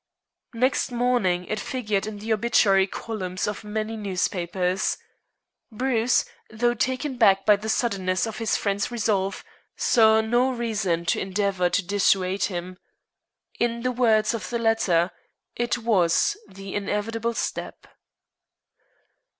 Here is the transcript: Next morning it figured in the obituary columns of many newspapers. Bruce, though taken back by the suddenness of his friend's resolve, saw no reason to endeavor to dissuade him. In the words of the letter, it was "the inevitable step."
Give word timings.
Next 0.55 0.91
morning 0.91 1.45
it 1.45 1.59
figured 1.59 2.07
in 2.07 2.17
the 2.17 2.33
obituary 2.33 2.87
columns 2.87 3.45
of 3.45 3.63
many 3.63 3.95
newspapers. 3.95 4.97
Bruce, 5.71 6.25
though 6.49 6.73
taken 6.73 7.17
back 7.17 7.45
by 7.45 7.55
the 7.55 7.69
suddenness 7.69 8.25
of 8.25 8.39
his 8.39 8.55
friend's 8.57 8.89
resolve, 8.89 9.43
saw 9.75 10.19
no 10.19 10.49
reason 10.51 11.05
to 11.05 11.19
endeavor 11.19 11.69
to 11.69 11.85
dissuade 11.85 12.45
him. 12.45 12.79
In 13.59 13.83
the 13.83 13.91
words 13.91 14.33
of 14.33 14.49
the 14.49 14.57
letter, 14.57 15.11
it 15.55 15.77
was 15.77 16.35
"the 16.49 16.73
inevitable 16.73 17.35
step." 17.35 17.85